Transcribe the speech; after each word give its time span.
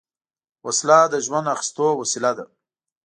وسله 0.65 0.99
د 1.13 1.15
ژوند 1.25 1.47
اخیستو 1.55 1.87
وسیله 2.01 2.31
ده 2.37 2.45